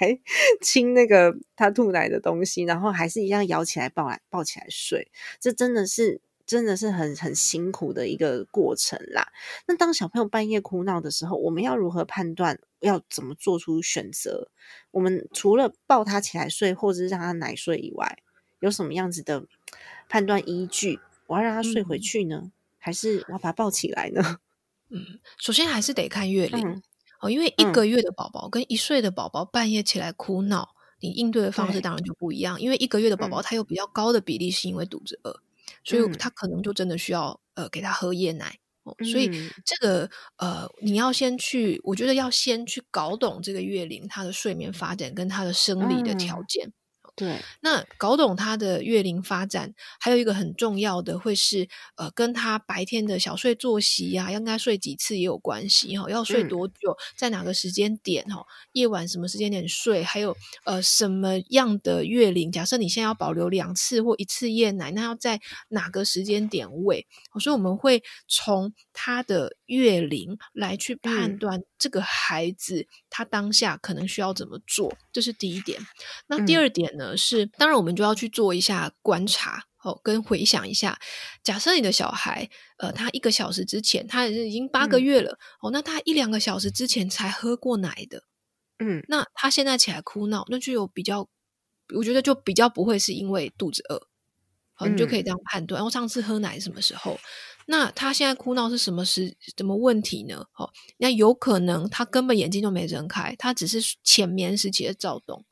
[0.62, 5.10] 亲那个他吐奶的东西，然后还是一样摇起来抱来抱起来睡。
[5.40, 9.30] 这真的是真的是很很辛苦的一个过程啦。
[9.66, 12.60] 那当小朋友半夜哭闹的时候，我们要如何判断？
[12.82, 14.50] 要怎么做出选择？
[14.92, 18.18] 我们除了抱他起来睡，或者是让他奶睡以外，
[18.60, 19.46] 有什么样子的？
[20.12, 24.38] 判断依据，我要让他睡回去呢，还是我要把他抱起来呢？
[24.90, 26.82] 嗯，首先还是得看月龄
[27.20, 30.70] 哦，因为一个月的宝宝跟一岁的宝宝半夜起来哭闹，
[31.00, 32.60] 你应对的方式当然就不一样。
[32.60, 35.40] 因为一个月的宝宝他有比较高的比例是因为肚子饿，
[35.84, 38.96] 所以他可能就真的需要呃给他喝夜奶哦。
[39.04, 39.30] 所以
[39.64, 46.74] 这个呃你要先去，我觉得要先去搞懂这个月龄他的睡眠发展跟他的生理的条件。
[47.20, 56.10] 对，那搞懂他的月龄发展，还有一个很重要的，会是呃，跟他白天的小睡作息呀，应该睡几次也有关系哈。
[56.10, 58.46] 要睡多久，在哪个时间点哈？
[58.72, 60.02] 夜晚什么时间点睡？
[60.02, 62.50] 还有呃，什么样的月龄？
[62.50, 67.06] 假设你现在要保留两次或一次夜奶，那要在哪个时间点喂？
[67.42, 75.80] 所以我们会从他的月龄来去判断这个孩子他当下可能需要怎么做，这是第一点。
[76.28, 77.16] 那第二点呢？
[77.16, 81.00] 是，当然我们就要去做一下观察哦，跟回想一下。
[81.42, 88.24] 假设你的小孩，呃，他一个小时之前，他已经八个月了哦，那他一两个小时之前才喝过奶的，
[88.80, 91.30] 嗯，那他现在起来哭闹，那就有比较，
[91.96, 94.08] 我觉得就比较不会是因为肚子饿，
[94.74, 95.80] 好，你就可以这样判断。
[95.80, 97.18] 然后上次喝奶什么时候？
[97.72, 100.44] 那他现在哭闹是什么时什么问题呢？
[100.58, 105.46] 哦，那有可能他根本眼睛都没睁开，他只是浅眠时期的躁动。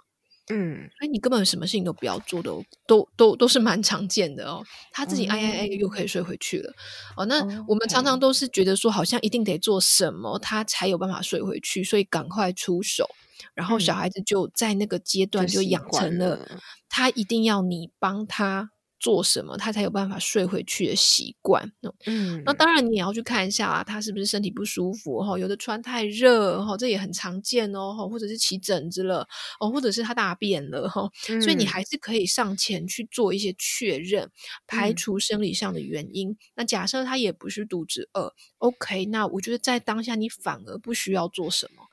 [0.49, 2.49] 嗯，所以你根本什么事情都不要做的，
[2.87, 4.63] 都都都是蛮常见的哦。
[4.91, 6.73] 他自己哎哎哎又可以睡回去了
[7.15, 7.25] 哦。
[7.27, 13.07] 那我们常常都是觉得说，好像一定得做什么，他才有办法睡回去，所以赶快出手。
[13.53, 21.71] 然后小孩子就在那个阶段就养成了，他一定要你帮他做什么，他才有办法睡回去的习惯。
[22.05, 25.37] 嗯，那当然你也要去看一下啊，他是不是身体不舒服哈？
[25.37, 29.27] 有的穿太热哈，这也很常见哦，或者是起疹子了
[29.59, 31.09] 哦，或者是他大便了哈。
[31.41, 34.29] 所以你还是可以上前去做一些确认，
[34.65, 36.35] 排除生理上的原因。
[36.55, 41.83] 那假设他也不是肚子饿，OK，那我觉得在当下你反而不需要做什么，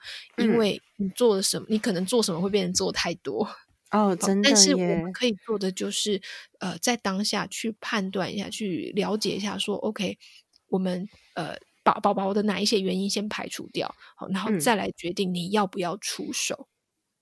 [0.44, 3.48] 因为你做了什么，你可能做什么会变成做太多。
[3.94, 4.50] 哦，真的。
[4.50, 6.20] 但是我们可以做的就是，
[6.58, 10.18] 呃，在当下去判断一下，去了解一下，说 OK，
[10.66, 16.66] 我们呃，宝宝宝的哪一些原因先排除掉，好，然后再来决定你要不要出手。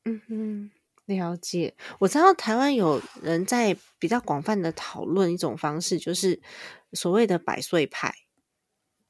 [0.05, 0.71] 嗯哼，
[1.05, 1.75] 了解。
[1.99, 6.41] 我知道台湾有人在比较广泛的讨论一种方式，就是
[6.95, 8.15] 所谓的百岁派，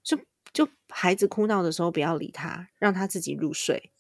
[0.03, 0.18] 就
[0.53, 3.92] 就孩子哭闹的时候不要理他，让他自己入睡。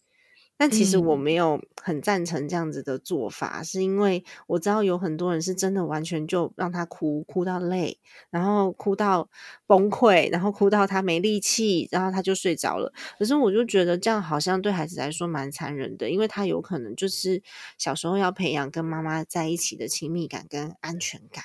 [0.56, 7.98] 但其实我没有很赞成这样子的做法，是因为我知道有很多人是真的完全就让他哭，哭到累，
[8.30, 9.28] 然后哭到
[9.66, 12.92] 崩溃，然后哭到他没力气，然后他就睡着了。
[13.18, 17.42] 可是我就觉得这样好像对孩子来说蛮残忍的，因为他有可能就是
[17.76, 21.42] 小时候要培养跟妈妈在一起的亲密感跟安全感，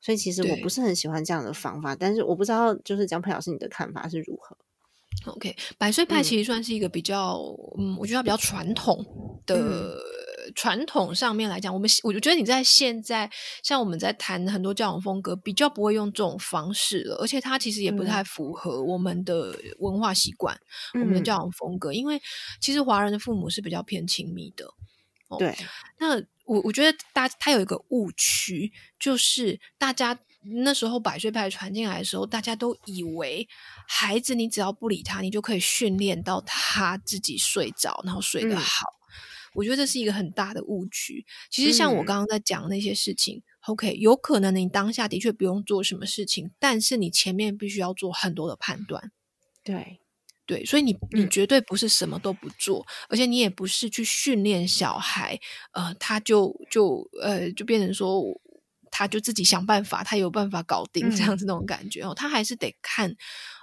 [0.00, 1.94] 所以其实我不是很喜欢这样的方法。
[1.94, 4.56] 但是我不知道，就是江佩老师你的看法是如何
[5.26, 7.38] ？OK，百岁派其实算是一个比较，
[7.78, 9.04] 嗯，我觉得比较传统
[9.46, 9.96] 的
[10.54, 13.30] 传统上面来讲，我们我就觉得你在现在
[13.62, 20.58] 像我们在谈很多教养风格，比较不会用这种方式了，而且它其实也不太符合我们的文化习惯，
[20.94, 22.20] 我们的教养风格，因为
[22.60, 24.66] 其实华人的父母是比较偏亲密的，
[25.38, 25.54] 对。
[25.98, 30.18] 那我我觉得大他有一个误区，就是大家。
[30.44, 33.48] 那时候百岁派传进来的时候，大家都以为
[33.86, 38.86] 孩子你只要不理他，你就可以训练到他自己睡着，然后睡得好。
[39.54, 41.24] 我觉得这是一个很大的误区。
[41.50, 49.12] 其实像我刚刚在讲那些事情，OK，有可能你当下的确不用做什么事情，但是你前面必须要做很多的判断。
[49.62, 50.00] 对
[50.46, 55.38] 对，所以你你绝对不是什么都不做，而且你也不是去训练小孩，
[55.72, 58.22] 呃，他就就呃就变成说。
[58.92, 62.14] 他就自己想办法，他有办法搞定这样子那种感觉哦。
[62.14, 63.12] 他还是得看，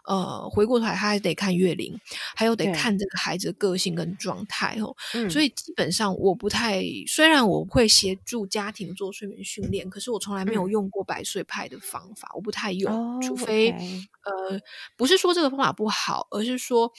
[0.05, 1.97] 呃，回过头来，他还得看月龄，
[2.35, 4.93] 还有得看这个孩子的个性跟状态哦。
[5.29, 14.59] 所以基本上我不太，虽然我会协助家庭做睡眠训练，可是我从来没有用过百岁派的方法，我不太用，除非呃，
[14.97, 16.91] 不是说这个方法不好，而是说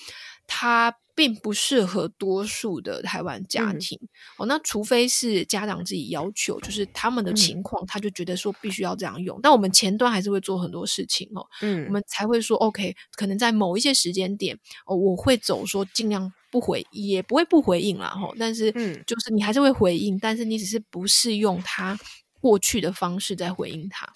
[0.47, 0.97] 他。
[1.21, 4.01] 并不适合多数的台湾家庭
[4.39, 9.39] 哦，那除非是家长自己要求，就是他们的情况，他就觉得说必须要这样用。
[9.43, 18.33] 但我们前端还是会做很多事情哦，嗯，我们才会说 OK，可能在某一些时间点哦，我会走说尽量不回，也不会不回应啦哈。
[18.39, 21.99] 但是，嗯，就是你还是会回应，但是你只是不是用他
[22.41, 24.11] 过去的方式在回应他，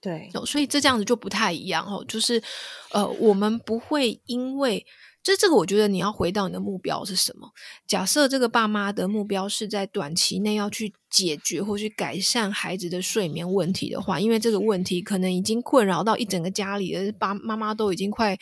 [0.00, 2.04] 对，所以这这样子就不太一样哦。
[2.08, 2.42] 就是
[2.90, 4.84] 呃，我们不会因为。
[5.22, 7.50] 这这个，我觉得你要回到你的目标是什么？
[7.86, 18.34] 假设这个爸妈的目标是在短期内要去解决或去改善孩子的睡眠问题的话，因为这个问题可能已经困扰到一整个家里的，爸妈妈都已经快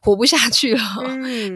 [0.00, 0.80] 活不下去了，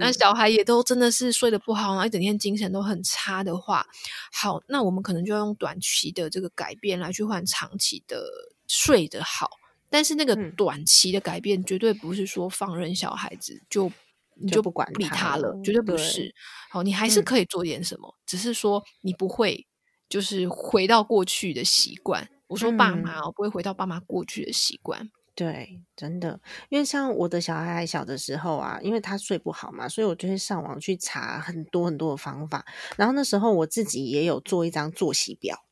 [0.00, 3.86] 那小孩也都真的是睡得不好，然后一整天精神都很差的话，
[4.32, 8.24] 好，那我们可能就要用短期的这个改变来去换长期的
[8.66, 9.48] 睡得好。
[9.88, 13.92] 但是那个短期的改变绝对不是说放任小孩子就。
[14.40, 16.34] 你就不管理他了，绝对不是。
[16.70, 19.66] 好，你还是可以做点什么，只是说你不会
[20.08, 22.28] 就是回到过去的习惯。
[22.48, 25.10] 我说爸妈，我不会回到爸妈过去的习惯。
[25.34, 32.66] 对，真的，因为像我的小孩还小的时候啊，因为他睡不好嘛，所以我就会上网去查很多很多的方法。
[32.96, 35.64] 然后那时候我自己也有做一张作息表。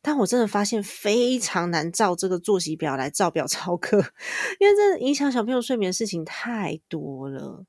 [0.00, 3.98] 但我真的发现非常难照这个作息表来照表操课，
[4.60, 7.64] 因为这影响小朋友睡眠的事情太多了。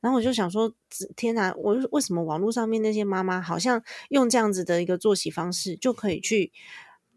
[0.00, 0.74] 然后我就想说，
[1.14, 1.54] 天哪！
[1.58, 6.52] 我为什么网络上面那些妈妈好像用这样子的一个作息方式就可以去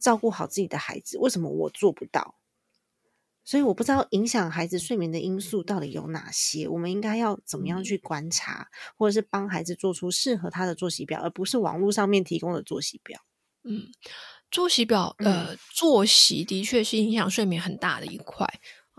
[0.02, 1.18] 照顾好自己的孩子？
[1.18, 2.36] 为什么我做不到？
[3.46, 13.22] 所以我不知道影响孩子睡眠的因素到底有哪些，我们应该要怎么样去观察，或者是帮孩子做出适合他的作息表，而不是网络上面提供的作息表。
[13.64, 13.84] 嗯。
[14.50, 18.48] 作息表，呃，作息的确是影响睡眠很大的一块，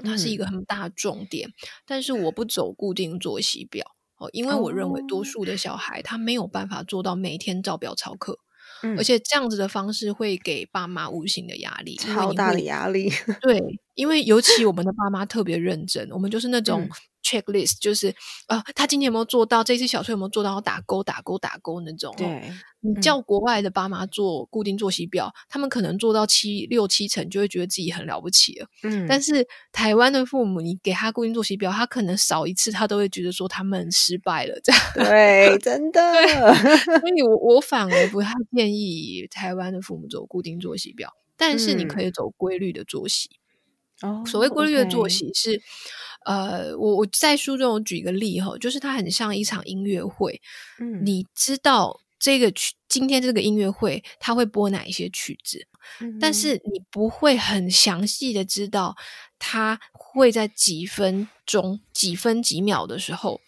[0.04, 1.50] 它是一个很大的重点。
[1.86, 3.84] 但是我不走固定作息表
[4.18, 8.38] 哦，因为我认为多数的小孩他没有办法做到每天照表操课，
[8.96, 13.10] 而且这样子的方式会给爸妈无形的压力，超大的压力。
[13.40, 13.60] 对，
[13.94, 16.88] 因为尤其我们的爸妈特别认真，我们就是那种。
[17.28, 18.14] checklist，就是
[18.46, 19.62] 呃，他今天有没有做到？
[19.62, 20.60] 这次小睡有没有做到？
[20.60, 22.14] 打勾打勾打勾那种。
[22.16, 28.66] 对，你叫国外的爸妈做固定作息表，他们可能做到七六七成，就会觉得自己很了不起了。
[28.82, 34.58] 嗯，但是台湾的父母，你给他固定作息表，他可能少一次，他都会觉得说他们失败了。
[34.62, 36.00] 这样对， 真的。
[36.84, 43.30] 所以我我反而不太建议台湾的父母走固定作息表，但是你可以走规律的作息。
[44.00, 45.60] 哦，所谓规律的作息是，
[46.28, 50.38] 呃，我我在书中我举一个例哈，就是它很像一场音乐会，
[50.78, 55.66] 嗯，你知道这个曲今天这个音乐会它会播哪一些曲子，
[56.20, 58.94] 但是你不会很详细的知道
[59.38, 63.40] 它会在几分钟、几分几秒的时候，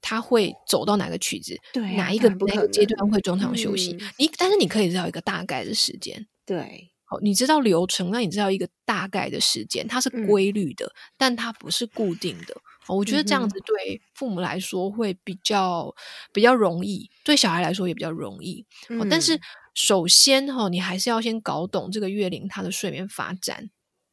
[0.00, 6.92] 它会走到哪个曲子，对，哪一个哪个阶段会中场休息，你但是你可以知道一个大概的时间，对。
[7.20, 12.56] 你知道流程，那你知道一个大概的时间，它是规律的，但它不是固定的。
[12.86, 15.94] 我觉得这样子对父母来说会比较
[16.32, 18.64] 比较容易，对小孩来说也比较容易。
[19.08, 19.40] 但是
[19.74, 23.70] 首先哈，你还是要先搞懂这个月龄他的睡眠发展，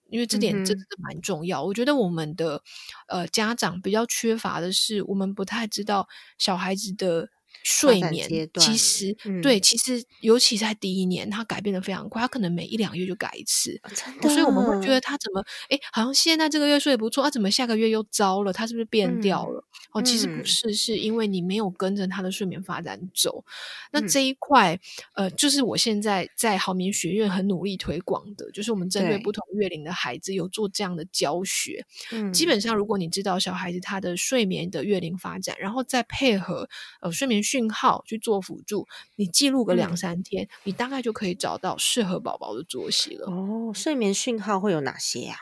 [0.09, 1.63] 因为这点真的蛮重要。
[1.63, 2.61] 我觉得我们的
[3.07, 7.29] 呃家长比较缺乏的是，我们不太知道小孩子的。
[7.63, 13.79] 睡眠其实对，其实尤其在第一年，他改变的非常快，他可能每一两月就改一次，
[14.21, 18.53] 所以我们会觉得他怎么哎，好像现在这个月睡得不错，啊怎么下个月又糟了？
[18.53, 19.63] 他是不是变掉了？
[19.91, 23.43] 哦，其实不是，是因为你没有跟着他的睡眠发展走。
[23.91, 24.79] 那这一块，
[25.15, 31.85] 呃，就是我现在在好眠学院很努力推广的，就是我们针对不同月龄的孩子有做这样的教学。
[32.11, 36.69] 嗯，基本上如果你知道小孩子他的睡眠的月龄发展，然后再配合
[37.01, 37.46] 呃睡眠训。
[37.47, 38.85] 讯号去做辅助，
[39.15, 43.27] 你记录个两三天，你大概就可以找到适合宝宝的作息了。
[43.27, 45.37] 哦，睡眠讯号会有哪些呀？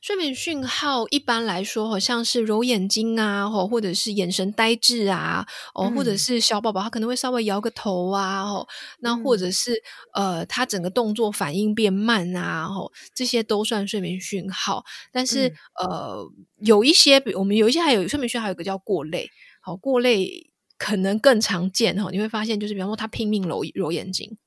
[0.00, 5.44] 睡眠讯号一般来说，好像是揉眼睛啊，或或者是眼神呆滞啊，
[5.74, 8.66] 哦，或者是小宝宝他可能会稍微摇个头啊，哦，
[9.00, 9.82] 那或者是
[10.14, 14.84] 呃，他整个动作反应变慢啊，哦，这些都算睡眠讯号。
[15.12, 16.24] 但是呃，
[16.60, 19.28] 有一些，我们有一些还有睡眠讯号，还有一个叫过累，
[19.60, 20.48] 好，过累。
[20.78, 24.38] 可能更常见哈，你会发现就是，比方说他拼命揉揉眼睛，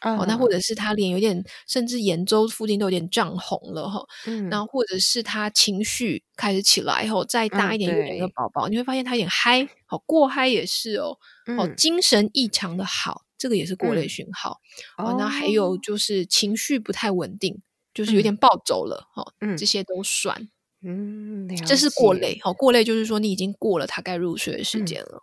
[0.00, 11.16] 哦，那或者是他脸有点，甚至眼周附近都有点涨红了哈，嗯，然后或者是他情绪开始起来后，再大一点一点的宝宝，你会发现他有点嗨，好过嗨也是哦，
[11.58, 14.58] 哦，精神异常的好，这个也是过类讯号，
[14.98, 17.60] 哦，那还有就是情绪不太稳定，
[17.92, 20.48] 就是有点暴走了，哦，这些都算，
[20.82, 25.22] 嗯，这是过累，好，过累就是说你已经过了他该入睡的时间了。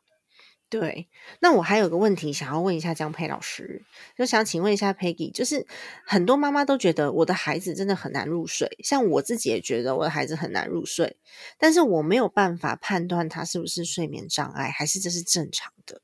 [0.72, 1.10] 对，
[1.42, 3.84] 那我还有个问题想要问一下江佩老师，
[4.18, 5.68] 就想请问一下 Peggy，就是
[6.06, 11.18] 很多妈妈都觉得我的孩子真的很难入睡，像我自己也觉得我的孩子很难入睡，
[11.58, 16.02] 但是我没有办法判断他是不是睡眠障碍，还是这是正常的，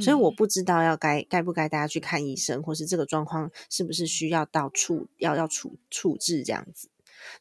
[0.00, 0.38] 所以我。
[0.38, 6.88] 不知道要该该不该大家去看医生，或是这个状况是不是需要到处要要处处置这样子，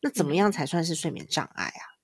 [0.01, 1.96] 那怎么样才算是睡眠障碍啊？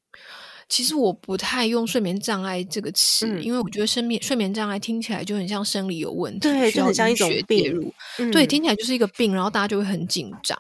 [0.70, 7.94] 其实我不太用睡眠障碍这个词，因为我觉得睡眠睡眠障碍听起来就很像生理有问题，对，就很像一种病。
[8.32, 10.58] 对，听起来就是一个病，然后大家就会很紧张。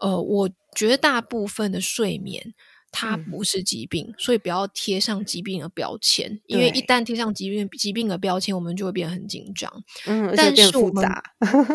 [0.00, 2.54] 呃，我觉得大部分的睡眠
[2.90, 9.72] 它不是疾病，所以不要贴上疾病的标签，因为一旦贴上疾病疾病的标签，我们就会变得很紧张。
[10.06, 11.22] 嗯，但是复杂，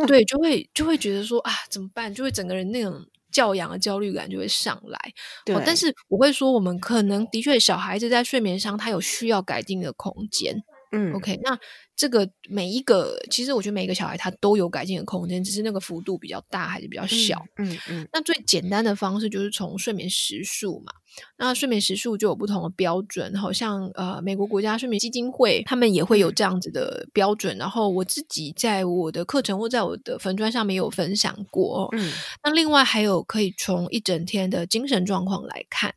[0.07, 2.13] 对， 就会就会觉得说啊，怎么办？
[2.13, 3.05] 就会整个人那种。
[3.31, 4.99] 教养的焦虑感就会上来，
[5.45, 5.55] 对。
[5.65, 10.63] 但是我会说，我们可能的确小孩子在睡眠上，他有需要改进的空间。
[10.91, 11.57] 嗯，OK，那
[11.99, 17.45] 这个每一个，其实我觉得每一个小孩他都有改进的空间，只是那个幅度比较大还是比较小。
[17.57, 18.07] 嗯嗯。
[18.13, 20.93] 那最简单的方式就是从睡眠时数嘛。
[21.37, 27.57] 那睡眠时数就有不同的标准，好像呃，美国国家睡眠基金会他们也会有这样子的标准。
[27.57, 31.89] 然后我自己在我的课程或在我的粉砖上面有分享过。
[31.91, 32.13] 嗯。
[32.41, 35.93] 那另外还有可以从一整天的精神状况来看。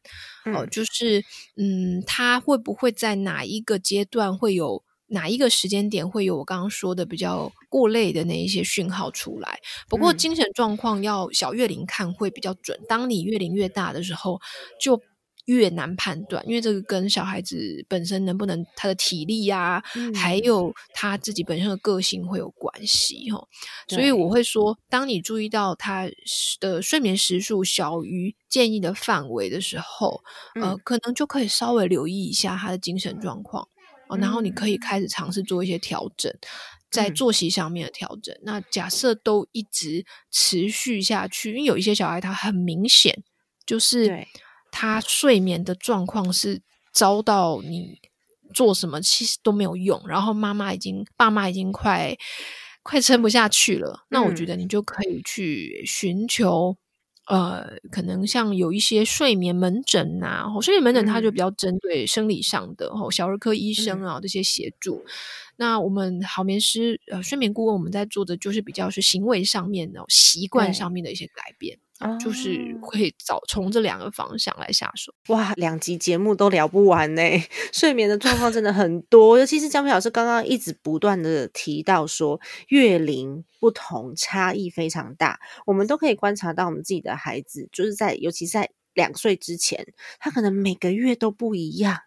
[0.47, 1.23] 哦，就是
[1.57, 4.83] 嗯，他会不会在哪一个阶段会有
[5.13, 9.59] 哪一个时间点会有我刚刚说的比较过累的那一些讯号出来？
[9.89, 12.79] 不过精神状况要小月龄看会比较准。
[12.89, 14.41] 当你月龄越大的时候，
[14.81, 15.01] 就
[15.47, 19.83] 越难判断，因为这个跟小孩子本身能不能他的体力呀，
[20.15, 23.45] 还有他自己本身的个性会有关系哈。
[23.89, 26.09] 所以我会说，当你注意到他
[26.61, 30.23] 的睡眠时数小于建议的范围的时候，
[30.61, 33.67] 呃，可能就可以稍微留意一下他的精神状况
[34.13, 34.19] 哦。
[34.19, 36.33] 然后你可以开始尝试做一些调整，
[36.91, 38.37] 在作息上面的调整。
[38.43, 43.23] 那假设都一直持续下去，因为有一些小孩他很明显
[43.67, 44.27] 就是。
[44.75, 46.63] 他睡眠的状况是
[46.95, 47.99] 遭到你
[48.55, 52.17] 做什么其实都没有用，然后妈妈已经爸妈已经快
[52.83, 56.75] 快撑不下去了，那我觉得你就可以去寻求。
[57.27, 65.05] 呃，可能像有一些睡眠门诊呐，睡眠门诊它就比较针对生理上的，吼小儿科医生啊这些协助。
[65.57, 71.79] 那我们好眠师呃睡眠顾问，我们在做的就是比较是行为上面的习惯上面的一些改变。
[72.19, 75.13] 就是会找从这两个方向来下手。
[75.29, 77.23] 哇，两集节目都聊不完呢，
[77.73, 85.41] 睡眠的状况真的很多，尤其是江平老师刚刚一直不断的提到说，月龄不同，差异非常大。
[85.67, 89.87] 我们都可以观察到，我们自己的孩子，就是在尤其在两岁之前，
[90.19, 92.01] 他可能每个月都不一样。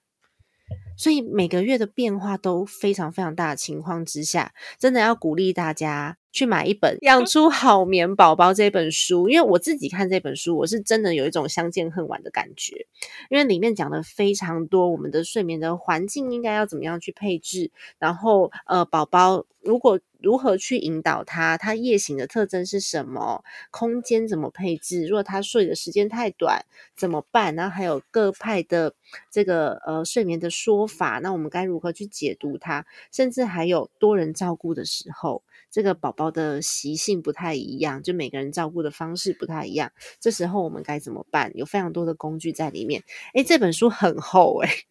[0.98, 12.86] 所以每个月的变化都非常非常大的情况之下，真的要鼓励大家去买一本《养出好眠宝宝》这本书，因为我自己看这本书，我是真的有一种相见恨晚的感觉，
[13.30, 20.00] 因为里面讲的非常多，我们的睡眠的环境应该要怎么样去配置，然后呃，宝宝如果。
[20.22, 21.56] 如何去引导他？
[21.56, 23.44] 他夜醒的特征是什么？
[23.70, 25.06] 空间怎么配置？
[25.06, 26.66] 如果他睡的时间太短
[26.98, 27.54] 怎么办？
[27.54, 28.96] 然后还有各派的
[29.30, 32.88] 这个呃睡眠的说法，那我们该如何去解读它？
[33.12, 35.44] 甚至还有多人照顾的时候，
[35.76, 41.52] 这个宝宝的习性不太一样，就每个人照顾的方式不太一样，这时候我们该怎么办？
[41.54, 43.04] 有非常多的工具在里面。
[43.34, 44.70] 诶，这本书很厚诶。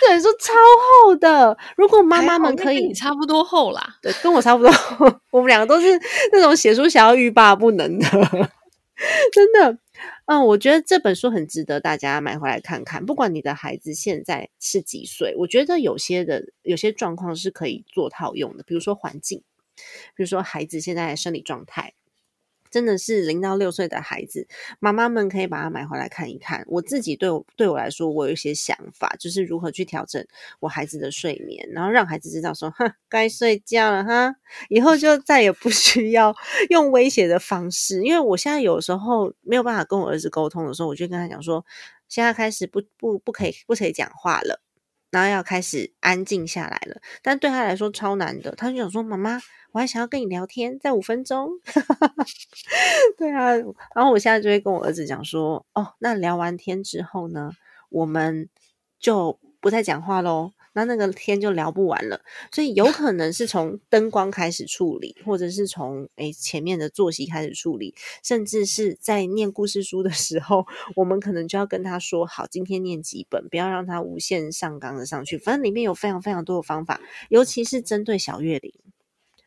[0.00, 0.52] 这本书超
[1.04, 3.98] 厚的，如果妈妈们可以，差不多厚啦。
[4.02, 4.72] 对，跟我差不多。
[5.30, 5.86] 我们两个都是
[6.32, 8.06] 那种写书想要欲罢不能的，
[9.32, 9.78] 真的。
[10.26, 13.04] 嗯，我觉得这本书很值得大家买回来看看。
[13.04, 19.42] 不管你的孩子现在是几岁，我觉得有些的有些状况是可以做套用的，比如说环境，
[20.16, 21.94] 比如说孩子现在的生理状态。
[22.70, 24.46] 真的是零到六岁的孩子，
[24.78, 26.64] 妈妈们可以把它买回来看一看。
[26.68, 30.24] 我自己对我对我来说，我有一些想法，就是如何去调整
[30.60, 34.34] 我孩子的睡眠，然后让孩子知道说，哼，该睡觉了哈，
[34.68, 36.34] 以后就再也不 需要
[36.68, 38.02] 用威胁的方式。
[38.02, 41.64] 因为我现在有时候没有办法跟我儿子沟通的时候，我就跟他讲说，
[42.08, 44.60] 现在开始不不不可以不可以讲话了，
[45.10, 47.00] 然后要开始安静下来了。
[47.22, 49.40] 但对他来说超难的，他就想说，妈妈。
[49.72, 51.48] 我还想要跟你聊天，在五分钟。
[53.16, 53.54] 对啊，
[53.94, 57.52] 然后我现在就会跟我儿子讲说：“哦，那聊完天之后呢，
[57.88, 58.48] 我们
[58.98, 60.50] 就不再讲话喽。
[60.84, 62.20] 那那个天就聊不完了。
[62.52, 70.66] 所以有 可能是从灯光开始处理，或者是从诶前面的作息开始处理，甚至是在念故事书的时候，
[70.96, 75.38] 我们可能就要跟他说：好，今天念几本，不要让他无限上纲的上去。
[75.38, 78.72] 反正里面有非常非常多的方法，尤其是针对小月龄。”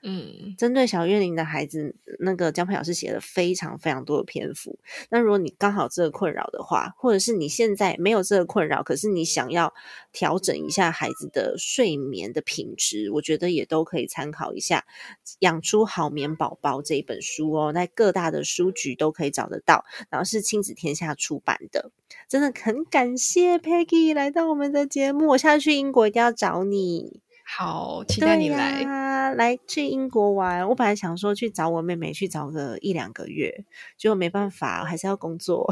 [0.05, 4.77] 嗯，针对小月龄的孩子，那个江佩老师写了非常非常多的篇幅。
[5.09, 9.73] 那如果你刚好这个困扰的话，或者是你现在没有这个困扰，可是你想要
[10.11, 14.85] 调整一下孩子的睡眠的品质，我觉得也都可以参考一下
[15.39, 21.91] 《养出好眠宝宝》这一本书哦，在各大的书局都可以找得到，然后是亲子天下出版的。
[22.27, 27.22] 真的很感谢 Peggy 来到我们的节目，我下次去英国一定要找你。
[27.55, 30.67] 好，期待你来啊来去英国玩。
[30.67, 33.63] 我本来想说去找我妹妹，去找个一两个月，
[33.95, 35.71] 结果没办法，还是要工作。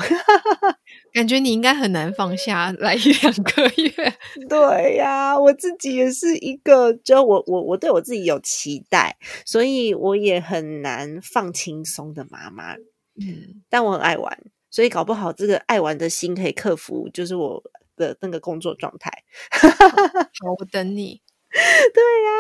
[1.11, 4.13] 感觉你应该很难放下来一两个月。
[4.47, 12.75] 对呀，我自己也是一个，就我我我对我自己有期待，所以我也很难放轻松的妈妈。
[13.19, 14.37] 嗯，但我很爱玩，
[14.69, 17.63] 所以搞不好这个爱玩的心可以克服，就是我
[17.95, 19.11] 的那个工作状态。
[19.49, 21.21] 好，我等你。
[21.93, 22.31] 对呀，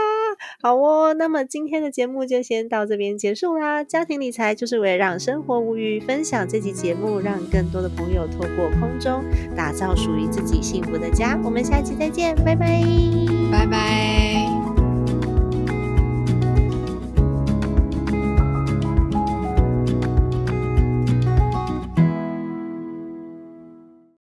[0.61, 1.13] 好哦。
[1.13, 3.83] 那么今天的节目就先到这边结束啦。
[3.83, 9.23] 家庭理财就是为了让生活无虞，分享这期节目，让更多的朋友透过空中
[9.55, 11.39] 打造属于自己幸福的家。
[11.43, 12.81] 我们下期再见，拜拜，
[13.51, 14.30] 拜拜。